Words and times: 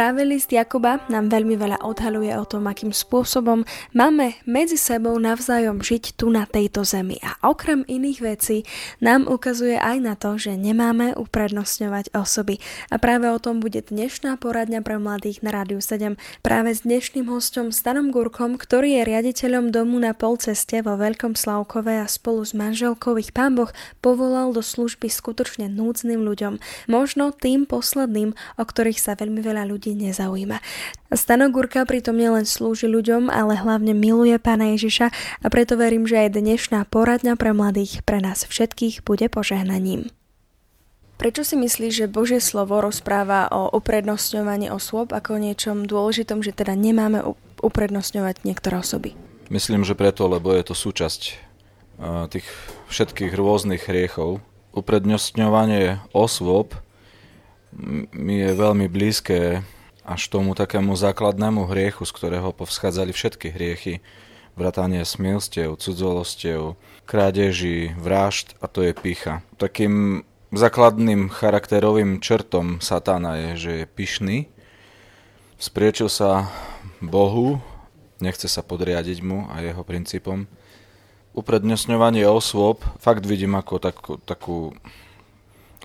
Práve 0.00 0.24
list 0.24 0.48
Jakoba 0.48 1.04
nám 1.12 1.28
veľmi 1.28 1.60
veľa 1.60 1.84
odhaluje 1.84 2.32
o 2.32 2.48
tom, 2.48 2.64
akým 2.64 2.88
spôsobom 2.88 3.68
máme 3.92 4.32
medzi 4.48 4.80
sebou 4.80 5.12
navzájom 5.20 5.84
žiť 5.84 6.16
tu 6.16 6.32
na 6.32 6.48
tejto 6.48 6.88
zemi. 6.88 7.20
A 7.20 7.36
okrem 7.44 7.84
iných 7.84 8.24
vecí 8.24 8.64
nám 9.04 9.28
ukazuje 9.28 9.76
aj 9.76 9.96
na 10.00 10.16
to, 10.16 10.40
že 10.40 10.56
nemáme 10.56 11.12
uprednostňovať 11.20 12.16
osoby. 12.16 12.64
A 12.88 12.96
práve 12.96 13.28
o 13.28 13.36
tom 13.36 13.60
bude 13.60 13.76
dnešná 13.84 14.40
poradňa 14.40 14.80
pre 14.80 14.96
mladých 14.96 15.44
na 15.44 15.52
Rádiu 15.52 15.84
7 15.84 16.16
práve 16.40 16.72
s 16.72 16.88
dnešným 16.88 17.28
hostom 17.28 17.68
Stanom 17.68 18.08
Gurkom, 18.08 18.56
ktorý 18.56 18.96
je 18.96 19.02
riaditeľom 19.04 19.68
domu 19.68 20.00
na 20.00 20.16
polceste 20.16 20.80
vo 20.80 20.96
Veľkom 20.96 21.36
Slavkove 21.36 22.00
a 22.00 22.08
spolu 22.08 22.40
s 22.40 22.56
manželkou 22.56 23.20
ich 23.20 23.36
pán 23.36 23.52
Boh 23.52 23.68
povolal 24.00 24.56
do 24.56 24.64
služby 24.64 25.12
skutočne 25.12 25.68
núdznym 25.68 26.24
ľuďom. 26.24 26.56
Možno 26.88 27.36
tým 27.36 27.68
posledným, 27.68 28.32
o 28.56 28.64
ktorých 28.64 28.96
sa 28.96 29.12
veľmi 29.12 29.44
veľa 29.44 29.68
ľudí 29.68 29.89
ľudí 29.90 30.06
nezaujíma. 30.14 30.62
Stano 31.10 31.50
Gurka 31.50 31.82
pritom 31.82 32.14
nielen 32.14 32.46
slúži 32.46 32.86
ľuďom, 32.86 33.26
ale 33.26 33.58
hlavne 33.58 33.90
miluje 33.90 34.38
Pána 34.38 34.70
Ježiša 34.78 35.10
a 35.42 35.46
preto 35.50 35.74
verím, 35.74 36.06
že 36.06 36.30
aj 36.30 36.38
dnešná 36.38 36.86
poradňa 36.86 37.34
pre 37.34 37.50
mladých 37.50 38.06
pre 38.06 38.22
nás 38.22 38.46
všetkých 38.46 39.02
bude 39.02 39.26
požehnaním. 39.26 40.14
Prečo 41.18 41.44
si 41.44 41.58
myslíš, 41.58 41.92
že 41.92 42.06
Božie 42.06 42.40
slovo 42.40 42.80
rozpráva 42.80 43.50
o 43.52 43.68
uprednostňovaní 43.74 44.72
osôb 44.72 45.12
ako 45.12 45.36
o 45.36 45.42
niečom 45.42 45.84
dôležitom, 45.84 46.40
že 46.40 46.54
teda 46.54 46.72
nemáme 46.78 47.20
uprednostňovať 47.60 48.46
niektoré 48.46 48.80
osoby? 48.80 49.12
Myslím, 49.50 49.84
že 49.84 49.98
preto, 49.98 50.30
lebo 50.30 50.54
je 50.54 50.64
to 50.64 50.72
súčasť 50.78 51.20
tých 52.32 52.46
všetkých 52.88 53.36
rôznych 53.36 53.84
hriechov. 53.84 54.40
Uprednostňovanie 54.72 56.00
osôb 56.16 56.78
mi 58.16 58.40
je 58.40 58.56
veľmi 58.56 58.88
blízke 58.88 59.60
až 60.10 60.26
tomu 60.26 60.58
takému 60.58 60.98
základnému 60.98 61.70
hriechu, 61.70 62.02
z 62.02 62.10
ktorého 62.10 62.50
povschádzali 62.50 63.14
všetky 63.14 63.54
hriechy. 63.54 64.02
Vratanie 64.58 65.06
smilstiev, 65.06 65.78
cudzolostiev, 65.78 66.74
krádeží, 67.06 67.94
vražd 67.94 68.58
a 68.58 68.66
to 68.66 68.82
je 68.82 68.90
pícha. 68.90 69.46
Takým 69.54 70.26
základným 70.50 71.30
charakterovým 71.30 72.18
črtom 72.18 72.82
satana 72.82 73.38
je, 73.38 73.50
že 73.54 73.70
je 73.70 73.84
pyšný, 73.86 74.38
spriečil 75.62 76.10
sa 76.10 76.50
Bohu, 76.98 77.62
nechce 78.18 78.50
sa 78.50 78.66
podriadiť 78.66 79.22
mu 79.22 79.46
a 79.46 79.62
jeho 79.62 79.86
princípom. 79.86 80.50
Uprednesňovanie 81.38 82.26
osôb 82.26 82.82
fakt 82.98 83.22
vidím 83.22 83.54
ako 83.54 83.78
takú, 83.78 84.12
takú 84.26 84.58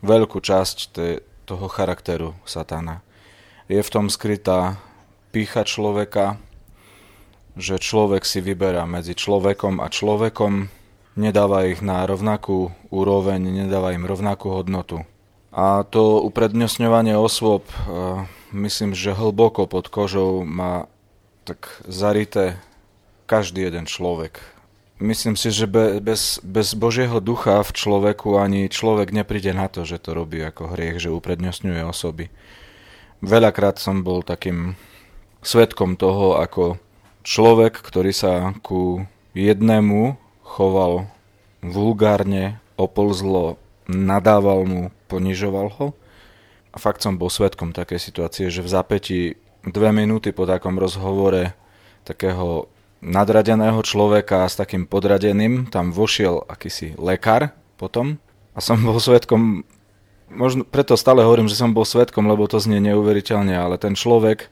veľkú 0.01 0.41
časť 0.41 0.77
tej, 0.89 1.13
toho 1.45 1.69
charakteru 1.69 2.33
satana. 2.49 3.05
Je 3.66 3.81
v 3.81 3.89
tom 3.89 4.13
skrytá 4.13 4.77
pícha 5.33 5.66
človeka, 5.66 6.38
že 7.58 7.81
človek 7.81 8.21
si 8.21 8.38
vyberá 8.38 8.85
medzi 8.85 9.17
človekom 9.17 9.81
a 9.81 9.89
človekom, 9.89 10.69
nedáva 11.17 11.66
ich 11.66 11.81
na 11.81 12.05
rovnakú 12.05 12.75
úroveň, 12.93 13.66
nedáva 13.66 13.95
im 13.95 14.05
rovnakú 14.05 14.53
hodnotu. 14.53 15.08
A 15.55 15.88
to 15.88 16.19
uprednostňovanie 16.27 17.16
osôb, 17.16 17.63
e, 17.66 17.73
myslím, 18.52 18.91
že 18.91 19.16
hlboko 19.16 19.66
pod 19.66 19.88
kožou 19.88 20.43
má 20.43 20.91
tak 21.47 21.81
zarité 21.88 22.59
každý 23.25 23.71
jeden 23.71 23.88
človek. 23.88 24.43
Myslím 24.99 25.36
si, 25.36 25.52
že 25.52 25.67
bez, 25.67 26.39
bez 26.43 26.71
Božieho 26.76 27.20
ducha 27.20 27.64
v 27.64 27.71
človeku 27.71 28.39
ani 28.39 28.67
človek 28.71 29.11
nepríde 29.11 29.52
na 29.52 29.67
to, 29.67 29.83
že 29.87 29.99
to 29.99 30.15
robí 30.15 30.39
ako 30.43 30.71
hriech, 30.71 31.02
že 31.03 31.11
uprednostňuje 31.11 31.83
osoby. 31.83 32.32
Veľakrát 33.23 33.80
som 33.80 34.03
bol 34.03 34.23
takým 34.23 34.76
svetkom 35.45 35.95
toho, 35.95 36.42
ako 36.42 36.81
človek, 37.23 37.80
ktorý 37.80 38.11
sa 38.11 38.52
ku 38.59 39.05
jednému 39.37 40.17
choval 40.45 41.09
vulgárne, 41.61 42.59
opolzlo, 42.76 43.58
nadával 43.87 44.65
mu, 44.65 44.81
ponižoval 45.08 45.67
ho. 45.80 45.87
A 46.76 46.77
fakt 46.77 47.02
som 47.02 47.15
bol 47.15 47.31
svetkom 47.31 47.71
takej 47.71 47.99
situácie, 47.99 48.52
že 48.52 48.59
v 48.59 48.70
zapätí 48.71 49.20
dve 49.64 49.89
minúty 49.95 50.36
po 50.36 50.43
takom 50.45 50.76
rozhovore 50.77 51.55
takého 52.05 52.70
nadradeného 53.02 53.82
človeka 53.82 54.45
s 54.45 54.58
takým 54.58 54.86
podradeným, 54.86 55.70
tam 55.70 55.93
vošiel 55.93 56.45
akýsi 56.45 56.97
lekár 56.97 57.53
potom 57.77 58.17
a 58.55 58.59
som 58.64 58.80
bol 58.82 58.97
svetkom, 58.97 59.67
možno 60.30 60.65
preto 60.65 60.97
stále 60.97 61.21
hovorím, 61.21 61.49
že 61.49 61.59
som 61.59 61.73
bol 61.75 61.87
svetkom, 61.87 62.25
lebo 62.25 62.45
to 62.49 62.61
znie 62.61 62.81
neuveriteľne, 62.81 63.53
ale 63.55 63.75
ten 63.77 63.93
človek 63.93 64.49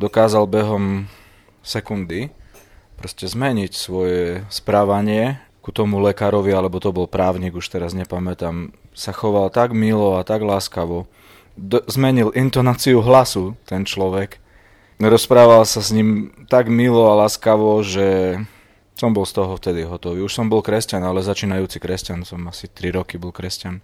dokázal 0.00 0.48
behom 0.48 1.10
sekundy 1.60 2.32
proste 2.96 3.28
zmeniť 3.28 3.72
svoje 3.72 4.44
správanie 4.52 5.40
ku 5.60 5.72
tomu 5.72 6.00
lekárovi, 6.00 6.52
alebo 6.52 6.80
to 6.80 6.92
bol 6.92 7.04
právnik, 7.04 7.52
už 7.52 7.68
teraz 7.68 7.92
nepamätám, 7.92 8.72
sa 8.96 9.12
choval 9.12 9.52
tak 9.52 9.76
milo 9.76 10.16
a 10.16 10.24
tak 10.24 10.40
láskavo. 10.40 11.04
Do, 11.56 11.84
zmenil 11.84 12.32
intonáciu 12.32 13.04
hlasu 13.04 13.56
ten 13.68 13.84
človek 13.84 14.40
rozprával 15.08 15.64
sa 15.64 15.80
s 15.80 15.94
ním 15.96 16.28
tak 16.52 16.68
milo 16.68 17.08
a 17.08 17.24
láskavo, 17.24 17.80
že 17.80 18.36
som 18.92 19.16
bol 19.16 19.24
z 19.24 19.40
toho 19.40 19.56
vtedy 19.56 19.88
hotový. 19.88 20.20
Už 20.20 20.36
som 20.36 20.52
bol 20.52 20.60
kresťan, 20.60 21.00
ale 21.00 21.24
začínajúci 21.24 21.80
kresťan. 21.80 22.28
Som 22.28 22.44
asi 22.52 22.68
3 22.68 23.00
roky 23.00 23.16
bol 23.16 23.32
kresťan. 23.32 23.80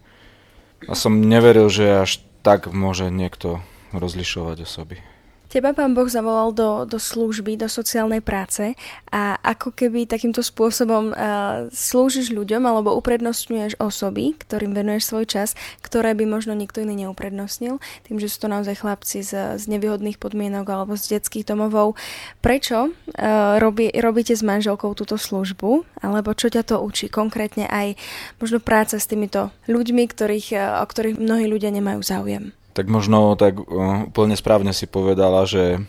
A 0.85 0.93
som 0.93 1.25
neveril, 1.25 1.73
že 1.73 2.05
až 2.05 2.21
tak 2.45 2.69
môže 2.69 3.09
niekto 3.09 3.65
rozlišovať 3.97 4.69
osoby. 4.69 5.01
Teba 5.47 5.71
pán 5.71 5.95
Boh 5.95 6.11
zavolal 6.11 6.51
do, 6.51 6.83
do 6.91 6.99
služby, 6.99 7.55
do 7.55 7.71
sociálnej 7.71 8.19
práce 8.19 8.75
a 9.15 9.39
ako 9.39 9.71
keby 9.71 10.11
takýmto 10.11 10.43
spôsobom 10.43 11.15
uh, 11.15 11.71
slúžiš 11.71 12.34
ľuďom 12.34 12.67
alebo 12.67 12.99
uprednostňuješ 12.99 13.79
osoby, 13.79 14.34
ktorým 14.34 14.75
venuješ 14.75 15.07
svoj 15.07 15.25
čas, 15.31 15.49
ktoré 15.87 16.19
by 16.19 16.27
možno 16.27 16.51
nikto 16.59 16.83
iný 16.83 17.07
neuprednostnil, 17.07 17.79
tým, 18.03 18.19
že 18.19 18.27
sú 18.27 18.43
to 18.43 18.49
naozaj 18.51 18.75
chlapci 18.83 19.23
z, 19.23 19.55
z 19.55 19.65
nevýhodných 19.71 20.19
podmienok 20.19 20.67
alebo 20.67 20.99
z 20.99 21.15
detských 21.15 21.47
domovov. 21.47 21.95
Prečo 22.43 22.91
uh, 22.91 23.57
robí, 23.63 23.95
robíte 23.95 24.34
s 24.34 24.43
manželkou 24.43 24.99
túto 24.99 25.15
službu? 25.15 25.87
Alebo 26.03 26.34
čo 26.34 26.51
ťa 26.51 26.67
to 26.67 26.83
učí? 26.83 27.07
Konkrétne 27.07 27.71
aj 27.71 27.95
možno 28.43 28.59
práca 28.59 28.99
s 28.99 29.07
týmito 29.07 29.55
ľuďmi, 29.71 30.11
ktorých, 30.11 30.49
uh, 30.59 30.83
o 30.83 30.87
ktorých 30.91 31.23
mnohí 31.23 31.47
ľudia 31.47 31.71
nemajú 31.71 32.03
záujem. 32.03 32.51
Tak 32.77 32.93
možno 32.93 33.33
tak 33.41 33.57
uh, 33.57 34.05
úplne 34.05 34.37
správne 34.37 34.77
si 34.77 34.85
povedala, 34.85 35.49
že 35.49 35.81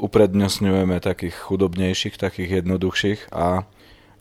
uprednostňujeme 0.00 0.96
takých 1.04 1.36
chudobnejších, 1.36 2.16
takých 2.16 2.64
jednoduchších 2.64 3.28
a 3.28 3.68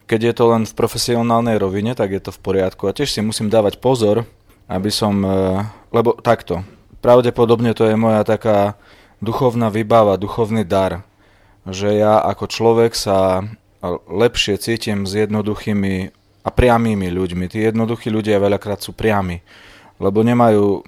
keď 0.04 0.20
je 0.20 0.34
to 0.36 0.46
len 0.52 0.64
v 0.68 0.74
profesionálnej 0.76 1.56
rovine, 1.56 1.96
tak 1.96 2.12
je 2.12 2.20
to 2.20 2.36
v 2.36 2.42
poriadku. 2.44 2.90
A 2.90 2.98
tiež 2.98 3.14
si 3.14 3.22
musím 3.24 3.48
dávať 3.48 3.80
pozor, 3.80 4.28
aby 4.68 4.92
som, 4.92 5.16
uh, 5.24 5.64
lebo 5.96 6.20
takto, 6.20 6.68
pravdepodobne 7.00 7.72
to 7.72 7.88
je 7.88 7.96
moja 7.96 8.28
taká 8.28 8.76
duchovná 9.24 9.72
výbava, 9.72 10.20
duchovný 10.20 10.68
dar, 10.68 11.08
že 11.64 11.96
ja 11.96 12.20
ako 12.20 12.52
človek 12.52 12.92
sa 12.92 13.48
lepšie 14.12 14.60
cítim 14.60 15.08
s 15.08 15.16
jednoduchými 15.16 16.12
a 16.44 16.50
priamými 16.52 17.08
ľuďmi. 17.08 17.46
Tí 17.48 17.64
jednoduchí 17.64 18.12
ľudia 18.12 18.44
veľakrát 18.44 18.84
sú 18.84 18.92
priami, 18.92 19.40
lebo 20.04 20.20
nemajú 20.24 20.84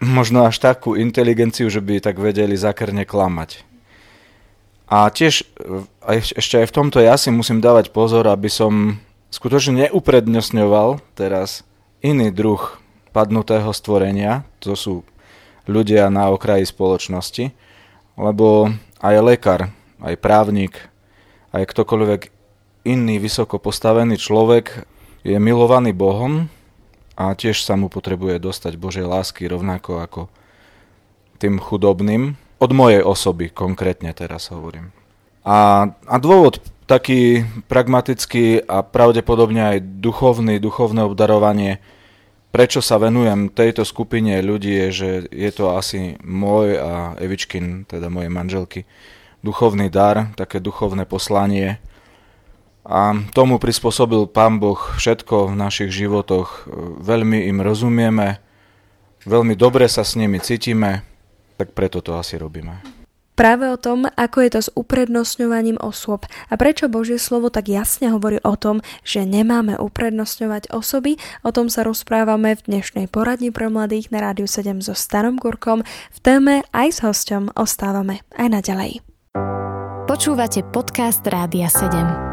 možno 0.00 0.44
až 0.44 0.60
takú 0.60 0.94
inteligenciu, 0.96 1.68
že 1.72 1.80
by 1.80 2.00
tak 2.04 2.20
vedeli 2.20 2.56
zakerne 2.56 3.08
klamať. 3.08 3.64
A 4.86 5.10
tiež 5.10 5.42
aj, 6.06 6.38
ešte 6.38 6.62
aj 6.62 6.66
v 6.70 6.76
tomto 6.76 6.98
ja 7.02 7.18
si 7.18 7.34
musím 7.34 7.58
dávať 7.58 7.90
pozor, 7.90 8.30
aby 8.30 8.46
som 8.46 9.02
skutočne 9.34 9.88
neuprednostňoval 9.88 11.02
teraz 11.18 11.66
iný 12.04 12.30
druh 12.30 12.62
padnutého 13.10 13.72
stvorenia, 13.74 14.46
to 14.62 14.78
sú 14.78 15.02
ľudia 15.66 16.06
na 16.06 16.30
okraji 16.30 16.62
spoločnosti, 16.68 17.50
lebo 18.14 18.70
aj 19.02 19.14
lekár, 19.24 19.60
aj 19.98 20.14
právnik, 20.22 20.78
aj 21.50 21.66
ktokoľvek 21.66 22.20
iný 22.86 23.18
vysoko 23.18 23.58
postavený 23.58 24.14
človek 24.20 24.86
je 25.26 25.34
milovaný 25.42 25.90
Bohom 25.90 26.46
a 27.16 27.32
tiež 27.32 27.64
sa 27.64 27.74
mu 27.80 27.88
potrebuje 27.88 28.36
dostať 28.38 28.76
Božej 28.76 29.08
lásky 29.08 29.48
rovnako 29.48 30.04
ako 30.04 30.20
tým 31.40 31.56
chudobným. 31.56 32.36
Od 32.60 32.70
mojej 32.72 33.04
osoby 33.04 33.52
konkrétne 33.52 34.12
teraz 34.12 34.52
hovorím. 34.52 34.92
A, 35.44 35.88
a 35.92 36.16
dôvod 36.20 36.60
taký 36.86 37.44
pragmatický 37.66 38.64
a 38.64 38.80
pravdepodobne 38.86 39.76
aj 39.76 39.78
duchovný, 40.00 40.62
duchovné 40.62 41.02
obdarovanie, 41.02 41.82
prečo 42.54 42.80
sa 42.80 42.96
venujem 42.96 43.52
tejto 43.52 43.84
skupine 43.84 44.38
ľudí 44.40 44.72
je, 44.86 44.88
že 44.92 45.10
je 45.28 45.50
to 45.52 45.74
asi 45.76 46.16
môj 46.24 46.78
a 46.78 46.92
Evičkin, 47.20 47.84
teda 47.84 48.08
mojej 48.08 48.32
manželky, 48.32 48.80
duchovný 49.44 49.92
dar, 49.92 50.32
také 50.38 50.62
duchovné 50.62 51.04
poslanie. 51.04 51.82
A 52.86 53.18
tomu 53.34 53.58
prispôsobil 53.58 54.30
Pán 54.30 54.62
Boh 54.62 54.78
všetko 54.78 55.50
v 55.50 55.58
našich 55.58 55.90
životoch. 55.90 56.70
Veľmi 57.02 57.50
im 57.50 57.58
rozumieme, 57.58 58.38
veľmi 59.26 59.58
dobre 59.58 59.90
sa 59.90 60.06
s 60.06 60.14
nimi 60.14 60.38
cítime, 60.38 61.02
tak 61.58 61.74
preto 61.74 61.98
to 61.98 62.14
asi 62.14 62.38
robíme. 62.38 62.78
Práve 63.36 63.68
o 63.68 63.76
tom, 63.76 64.08
ako 64.16 64.38
je 64.40 64.50
to 64.56 64.60
s 64.64 64.72
uprednostňovaním 64.72 65.76
osôb 65.76 66.24
a 66.48 66.56
prečo 66.56 66.88
Božie 66.88 67.20
slovo 67.20 67.52
tak 67.52 67.68
jasne 67.68 68.08
hovorí 68.08 68.40
o 68.40 68.56
tom, 68.56 68.80
že 69.04 69.28
nemáme 69.28 69.76
uprednostňovať 69.76 70.72
osoby, 70.72 71.20
o 71.44 71.52
tom 71.52 71.68
sa 71.68 71.84
rozprávame 71.84 72.56
v 72.56 72.64
dnešnej 72.64 73.12
poradni 73.12 73.52
pre 73.52 73.68
mladých 73.68 74.08
na 74.08 74.24
Rádiu 74.24 74.48
7 74.48 74.80
so 74.80 74.96
Starom 74.96 75.36
Gurkom. 75.36 75.84
V 76.16 76.18
téme 76.24 76.64
aj 76.72 76.88
s 76.96 76.98
hosťom 77.04 77.52
ostávame 77.60 78.24
aj 78.40 78.48
naďalej. 78.48 79.04
Počúvate 80.08 80.64
podcast 80.72 81.20
Rádia 81.28 81.68
7. 81.68 82.25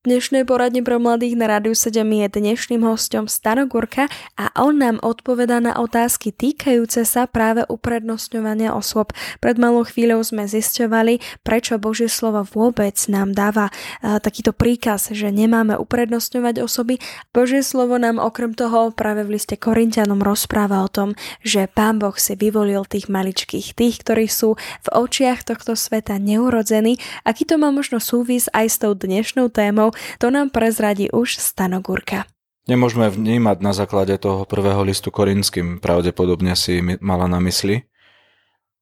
dnešnej 0.00 0.48
poradne 0.48 0.80
pre 0.80 0.96
mladých 0.96 1.36
na 1.36 1.44
Rádiu 1.44 1.76
7 1.76 2.08
je 2.08 2.28
dnešným 2.32 2.88
hostom 2.88 3.28
Stano 3.28 3.68
Gurka 3.68 4.08
a 4.32 4.48
on 4.56 4.80
nám 4.80 4.96
odpovedá 5.04 5.60
na 5.60 5.76
otázky 5.76 6.32
týkajúce 6.32 7.04
sa 7.04 7.28
práve 7.28 7.68
uprednostňovania 7.68 8.72
osôb. 8.72 9.12
Pred 9.44 9.60
malou 9.60 9.84
chvíľou 9.84 10.24
sme 10.24 10.48
zisťovali, 10.48 11.44
prečo 11.44 11.76
Božie 11.76 12.08
slovo 12.08 12.48
vôbec 12.48 12.96
nám 13.12 13.36
dáva 13.36 13.68
uh, 13.68 14.16
takýto 14.24 14.56
príkaz, 14.56 15.12
že 15.12 15.28
nemáme 15.28 15.76
uprednostňovať 15.76 16.64
osoby. 16.64 16.96
Božie 17.36 17.60
slovo 17.60 18.00
nám 18.00 18.16
okrem 18.16 18.56
toho 18.56 18.96
práve 18.96 19.20
v 19.28 19.36
liste 19.36 19.60
Korintianom 19.60 20.24
rozpráva 20.24 20.80
o 20.80 20.88
tom, 20.88 21.12
že 21.44 21.68
Pán 21.68 22.00
Boh 22.00 22.16
si 22.16 22.40
vyvolil 22.40 22.88
tých 22.88 23.12
maličkých, 23.12 23.76
tých, 23.76 24.00
ktorí 24.00 24.32
sú 24.32 24.56
v 24.80 24.88
očiach 24.96 25.44
tohto 25.44 25.76
sveta 25.76 26.16
neurodzení. 26.16 26.96
Aký 27.28 27.44
to 27.44 27.60
má 27.60 27.68
možno 27.68 28.00
súvis 28.00 28.48
aj 28.56 28.64
s 28.64 28.76
tou 28.80 28.96
dnešnou 28.96 29.52
témou, 29.52 29.89
to 30.18 30.30
nám 30.30 30.50
prezradí 30.50 31.10
už 31.10 31.38
Stano 31.38 31.80
Gurka. 31.80 32.26
Nemôžeme 32.68 33.10
vnímať 33.10 33.58
na 33.64 33.72
základe 33.72 34.14
toho 34.20 34.46
prvého 34.46 34.84
listu 34.84 35.10
korinským, 35.10 35.82
pravdepodobne 35.82 36.54
si 36.54 36.78
mala 37.02 37.26
na 37.26 37.42
mysli, 37.42 37.88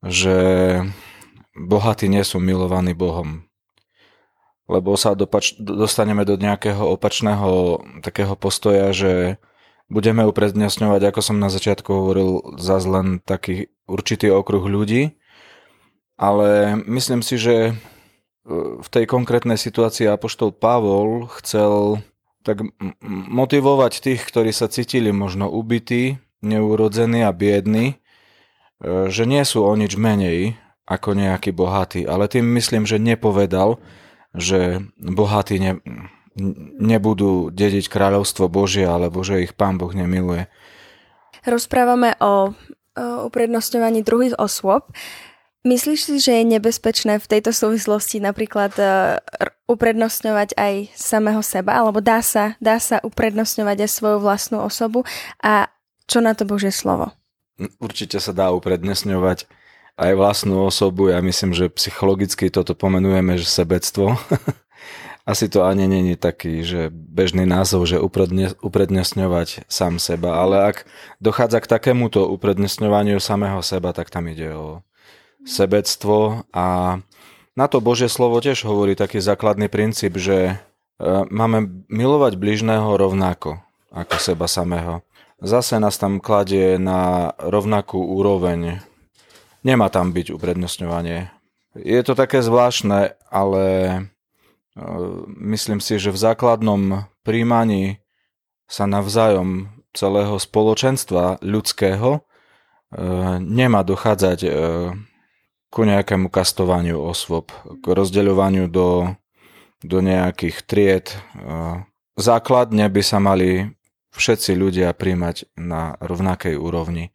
že 0.04 0.36
bohatí 1.56 2.10
nie 2.10 2.20
sú 2.26 2.42
milovaní 2.42 2.92
Bohom. 2.92 3.48
Lebo 4.68 5.00
sa 5.00 5.16
dopač, 5.16 5.56
dostaneme 5.56 6.28
do 6.28 6.36
nejakého 6.36 6.84
opačného 6.92 7.80
takého 8.04 8.36
postoja, 8.36 8.92
že 8.92 9.40
budeme 9.88 10.28
uprednostňovať, 10.28 11.08
ako 11.08 11.20
som 11.24 11.40
na 11.40 11.48
začiatku 11.48 11.88
hovoril, 11.88 12.60
zase 12.60 12.86
len 12.92 13.06
taký 13.24 13.72
určitý 13.88 14.28
okruh 14.28 14.60
ľudí, 14.68 15.16
ale 16.20 16.76
myslím 16.84 17.24
si, 17.24 17.40
že 17.40 17.72
v 18.80 18.88
tej 18.88 19.04
konkrétnej 19.04 19.60
situácii 19.60 20.08
Apoštol 20.08 20.56
Pavol 20.56 21.28
chcel 21.40 22.00
tak 22.40 22.64
motivovať 23.28 24.00
tých, 24.00 24.24
ktorí 24.24 24.56
sa 24.56 24.72
cítili 24.72 25.12
možno 25.12 25.52
ubití, 25.52 26.16
neurodzení 26.40 27.20
a 27.26 27.34
biední, 27.34 27.86
e, 27.92 27.96
že 29.12 29.28
nie 29.28 29.44
sú 29.44 29.68
o 29.68 29.72
nič 29.76 30.00
menej 30.00 30.56
ako 30.88 31.12
nejakí 31.12 31.52
bohatí. 31.52 32.08
Ale 32.08 32.24
tým 32.32 32.48
myslím, 32.56 32.88
že 32.88 32.96
nepovedal, 32.96 33.76
že 34.32 34.80
bohatí 34.96 35.60
ne, 35.60 35.72
nebudú 36.80 37.52
dediť 37.52 37.84
kráľovstvo 37.92 38.48
Božie, 38.48 38.88
alebo 38.88 39.20
že 39.20 39.44
ich 39.44 39.52
Pán 39.52 39.76
Boh 39.76 39.92
nemiluje. 39.92 40.48
Rozprávame 41.44 42.16
o 42.24 42.56
uprednostňovaní 42.98 44.02
druhých 44.02 44.34
osôb. 44.38 44.90
Myslíš 45.68 46.00
si, 46.00 46.16
že 46.16 46.32
je 46.40 46.44
nebezpečné 46.56 47.20
v 47.20 47.28
tejto 47.28 47.52
súvislosti 47.52 48.24
napríklad 48.24 48.72
uh, 48.80 49.20
uprednostňovať 49.68 50.56
aj 50.56 50.96
samého 50.96 51.44
seba, 51.44 51.76
alebo 51.76 52.00
dá 52.00 52.24
sa, 52.24 52.56
dá 52.56 52.80
sa 52.80 53.04
uprednostňovať 53.04 53.84
aj 53.84 53.90
svoju 53.92 54.18
vlastnú 54.24 54.64
osobu 54.64 55.04
a 55.44 55.68
čo 56.08 56.24
na 56.24 56.32
to 56.32 56.48
Božie 56.48 56.72
slovo? 56.72 57.12
Určite 57.76 58.16
sa 58.16 58.32
dá 58.32 58.48
uprednostňovať 58.48 59.44
aj 60.00 60.12
vlastnú 60.16 60.64
osobu. 60.64 61.12
Ja 61.12 61.20
myslím, 61.20 61.52
že 61.52 61.68
psychologicky 61.68 62.48
toto 62.48 62.72
pomenujeme, 62.72 63.36
že 63.36 63.44
sebectvo. 63.44 64.16
Asi 65.28 65.52
to 65.52 65.68
ani 65.68 65.84
není 65.84 66.16
taký, 66.16 66.64
že 66.64 66.88
bežný 66.88 67.44
názov, 67.44 67.84
že 67.84 68.00
uprednostňovať 68.64 69.68
sám 69.68 70.00
seba, 70.00 70.40
ale 70.40 70.72
ak 70.72 70.88
dochádza 71.20 71.60
k 71.60 71.68
takémuto 71.76 72.24
uprednostňovaniu 72.32 73.20
samého 73.20 73.60
seba, 73.60 73.92
tak 73.92 74.08
tam 74.08 74.24
ide 74.32 74.56
o 74.56 74.80
sebectvo 75.46 76.48
a 76.50 76.98
na 77.58 77.66
to 77.66 77.82
Božie 77.82 78.06
slovo 78.06 78.38
tiež 78.38 78.62
hovorí 78.62 78.94
taký 78.94 79.18
základný 79.18 79.66
princíp, 79.66 80.14
že 80.14 80.38
e, 80.46 80.54
máme 81.26 81.86
milovať 81.90 82.38
bližného 82.38 82.94
rovnako 82.94 83.58
ako 83.90 84.16
seba 84.22 84.46
samého. 84.46 85.02
Zase 85.42 85.82
nás 85.82 85.98
tam 85.98 86.22
kladie 86.22 86.78
na 86.78 87.34
rovnakú 87.42 87.98
úroveň. 87.98 88.78
Nemá 89.66 89.90
tam 89.90 90.14
byť 90.14 90.38
uprednostňovanie. 90.38 91.34
Je 91.74 92.00
to 92.06 92.14
také 92.14 92.46
zvláštne, 92.46 93.18
ale 93.26 93.64
e, 93.90 94.00
myslím 95.50 95.82
si, 95.82 95.98
že 95.98 96.14
v 96.14 96.22
základnom 96.30 97.10
príjmaní 97.26 97.98
sa 98.70 98.86
navzájom 98.86 99.82
celého 99.90 100.38
spoločenstva 100.38 101.42
ľudského 101.42 102.08
e, 102.14 102.20
nemá 103.42 103.82
dochádzať 103.82 104.38
ku 105.68 105.84
nejakému 105.84 106.32
kastovaniu 106.32 106.96
osôb, 107.00 107.52
k 107.80 107.84
rozdeľovaniu 107.84 108.72
do, 108.72 109.12
do 109.84 109.98
nejakých 110.00 110.56
tried. 110.64 111.06
Základne 112.16 112.88
by 112.88 113.02
sa 113.04 113.20
mali 113.20 113.78
všetci 114.16 114.56
ľudia 114.56 114.90
príjmať 114.96 115.54
na 115.54 115.94
rovnakej 116.00 116.56
úrovni. 116.56 117.12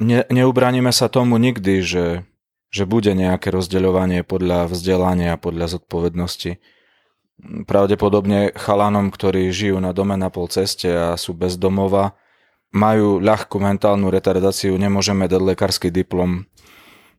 Ne, 0.00 0.24
neubraníme 0.28 0.92
sa 0.92 1.08
tomu 1.08 1.36
nikdy, 1.36 1.80
že, 1.80 2.06
že 2.72 2.84
bude 2.84 3.12
nejaké 3.12 3.48
rozdeľovanie 3.52 4.24
podľa 4.24 4.72
vzdelania, 4.72 5.40
podľa 5.40 5.78
zodpovednosti. 5.78 6.58
Pravdepodobne 7.68 8.56
chalanom, 8.56 9.12
ktorí 9.12 9.52
žijú 9.52 9.76
na 9.80 9.92
dome 9.92 10.16
na 10.16 10.32
pol 10.32 10.48
ceste 10.48 10.88
a 10.88 11.20
sú 11.20 11.36
bez 11.36 11.60
domova, 11.60 12.16
majú 12.72 13.20
ľahkú 13.20 13.56
mentálnu 13.60 14.08
retardáciu, 14.08 14.76
nemôžeme 14.76 15.28
dať 15.28 15.40
lekársky 15.40 15.88
diplom 15.92 16.48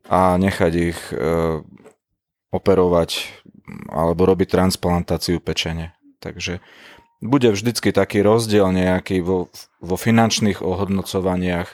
a 0.08 0.40
nechať 0.40 0.72
ich 0.74 1.00
e, 1.12 1.60
operovať 2.48 3.28
alebo 3.92 4.24
robiť 4.24 4.48
transplantáciu 4.48 5.38
pečene. 5.44 5.92
Takže 6.18 6.64
bude 7.20 7.52
vždycky 7.52 7.92
taký 7.92 8.24
rozdiel 8.24 8.72
nejaký 8.72 9.20
vo, 9.20 9.52
vo 9.84 9.96
finančných 10.00 10.64
ohodnocovaniach, 10.64 11.68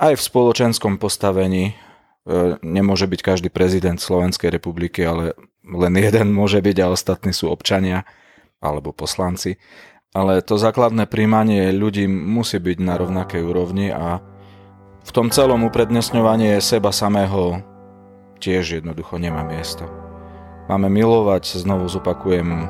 aj 0.00 0.12
v 0.16 0.22
spoločenskom 0.22 0.96
postavení. 0.96 1.64
E, 1.70 1.74
nemôže 2.64 3.04
byť 3.04 3.20
každý 3.20 3.48
prezident 3.52 4.00
Slovenskej 4.00 4.48
republiky, 4.48 5.04
ale 5.04 5.36
len 5.60 5.94
jeden 6.00 6.32
môže 6.32 6.64
byť 6.64 6.76
a 6.80 6.90
ostatní 6.90 7.36
sú 7.36 7.52
občania 7.52 8.08
alebo 8.64 8.96
poslanci. 8.96 9.60
Ale 10.10 10.42
to 10.42 10.58
základné 10.58 11.06
príjmanie 11.06 11.70
ľudí 11.70 12.08
musí 12.10 12.58
byť 12.58 12.78
na 12.82 12.98
rovnakej 12.98 13.42
úrovni 13.46 13.94
a 13.94 14.18
v 15.00 15.10
tom 15.10 15.32
celom 15.32 15.64
uprednesňovanie 15.66 16.60
seba 16.60 16.92
samého 16.92 17.64
tiež 18.40 18.80
jednoducho 18.80 19.16
nemá 19.20 19.44
miesto. 19.44 19.84
Máme 20.68 20.86
milovať, 20.86 21.60
znovu 21.60 21.90
zopakujem, 21.90 22.68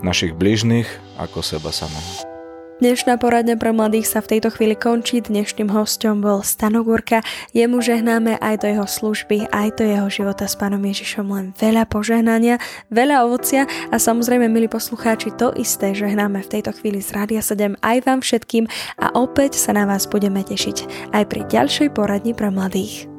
našich 0.00 0.32
bližných 0.36 0.86
ako 1.18 1.42
seba 1.42 1.74
samého. 1.74 2.37
Dnešná 2.78 3.18
poradňa 3.18 3.58
pre 3.58 3.74
mladých 3.74 4.06
sa 4.06 4.22
v 4.22 4.38
tejto 4.38 4.54
chvíli 4.54 4.78
končí. 4.78 5.18
Dnešným 5.18 5.66
hostom 5.74 6.22
bol 6.22 6.46
Stano 6.46 6.86
Gurka. 6.86 7.26
Jemu 7.50 7.82
žehnáme 7.82 8.38
aj 8.38 8.62
do 8.62 8.70
jeho 8.70 8.86
služby, 8.86 9.50
aj 9.50 9.82
do 9.82 9.82
jeho 9.82 10.06
života 10.06 10.46
s 10.46 10.54
pánom 10.54 10.78
Ježišom 10.78 11.26
len 11.26 11.50
veľa 11.58 11.90
požehnania, 11.90 12.62
veľa 12.94 13.26
ovocia 13.26 13.66
a 13.90 13.98
samozrejme, 13.98 14.46
milí 14.46 14.70
poslucháči, 14.70 15.34
to 15.34 15.50
isté 15.58 15.90
žehnáme 15.90 16.38
v 16.38 16.50
tejto 16.54 16.70
chvíli 16.78 17.02
z 17.02 17.18
Rádia 17.18 17.42
7 17.42 17.82
aj 17.82 17.98
vám 18.06 18.22
všetkým 18.22 18.70
a 19.02 19.10
opäť 19.18 19.58
sa 19.58 19.74
na 19.74 19.82
vás 19.82 20.06
budeme 20.06 20.46
tešiť 20.46 21.10
aj 21.18 21.24
pri 21.26 21.50
ďalšej 21.50 21.98
poradni 21.98 22.30
pre 22.30 22.54
mladých. 22.54 23.10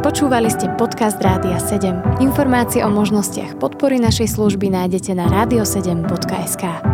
Počúvali 0.00 0.48
ste 0.48 0.72
podcast 0.80 1.20
Rádia 1.20 1.60
7. 1.60 2.24
Informácie 2.24 2.80
o 2.80 2.88
možnostiach 2.88 3.60
podpory 3.60 4.00
našej 4.00 4.40
služby 4.40 4.72
nájdete 4.72 5.12
na 5.12 5.28
radio7.sk. 5.28 6.93